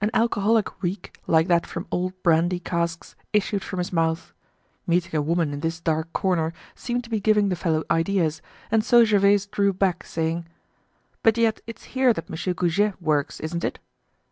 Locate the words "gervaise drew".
9.04-9.72